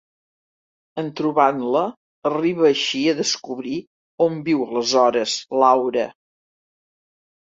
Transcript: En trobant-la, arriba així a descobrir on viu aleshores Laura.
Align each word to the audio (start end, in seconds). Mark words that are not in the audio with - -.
En 1.01 1.09
trobant-la, 1.17 1.83
arriba 2.29 2.65
així 2.69 3.01
a 3.11 3.13
descobrir 3.19 3.75
on 4.29 4.39
viu 4.47 4.63
aleshores 4.69 5.37
Laura. 5.65 6.07